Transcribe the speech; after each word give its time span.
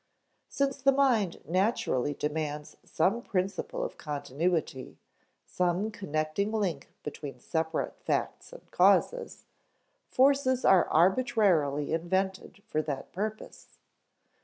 Since 0.49 0.81
the 0.81 0.91
mind 0.91 1.41
naturally 1.47 2.15
demands 2.15 2.75
some 2.83 3.21
principle 3.21 3.83
of 3.83 3.99
continuity, 3.99 4.97
some 5.45 5.91
connecting 5.91 6.51
link 6.51 6.89
between 7.03 7.39
separate 7.39 7.99
facts 7.99 8.51
and 8.51 8.71
causes, 8.71 9.45
forces 10.07 10.65
are 10.65 10.87
arbitrarily 10.87 11.93
invented 11.93 12.63
for 12.65 12.81
that 12.81 13.11
purpose. 13.11 13.77